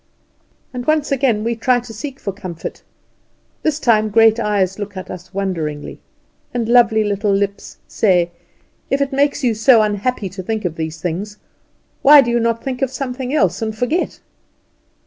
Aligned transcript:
And 0.73 0.87
once 0.87 1.11
again 1.11 1.43
we 1.43 1.55
try 1.55 1.79
to 1.81 1.93
seek 1.93 2.19
for 2.19 2.31
comfort. 2.33 2.81
This 3.61 3.79
time 3.79 4.09
great 4.09 4.39
eyes 4.39 4.79
look 4.79 4.97
at 4.97 5.11
us 5.11 5.31
wondering, 5.31 5.99
and 6.55 6.67
lovely 6.67 7.03
little 7.03 7.31
lips 7.31 7.77
say: 7.87 8.31
"If 8.89 8.99
it 8.99 9.11
makes 9.13 9.43
you 9.43 9.53
so 9.53 9.83
unhappy 9.83 10.27
to 10.27 10.41
think 10.41 10.65
of 10.65 10.75
these 10.75 10.99
things, 10.99 11.37
why 12.01 12.21
do 12.21 12.31
you 12.31 12.39
not 12.39 12.63
think 12.63 12.81
of 12.81 12.89
something 12.89 13.31
else, 13.31 13.61
and 13.61 13.77
forget?" 13.77 14.19